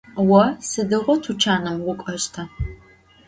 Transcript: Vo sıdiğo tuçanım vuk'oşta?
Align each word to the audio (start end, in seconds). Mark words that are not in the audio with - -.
Vo 0.27 0.41
sıdiğo 0.69 1.13
tuçanım 1.23 1.77
vuk'oşta? 1.85 2.41